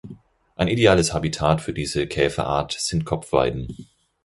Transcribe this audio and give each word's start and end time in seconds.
Ein 0.55 0.67
ideales 0.67 1.13
Habitat 1.13 1.61
für 1.61 1.73
diese 1.73 2.07
Käferart 2.07 2.73
sind 2.79 3.05
Kopfweiden. 3.05 3.67